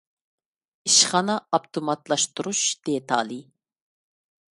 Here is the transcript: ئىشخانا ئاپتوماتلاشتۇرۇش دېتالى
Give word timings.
ئىشخانا 0.89 1.35
ئاپتوماتلاشتۇرۇش 1.57 2.63
دېتالى 2.89 3.39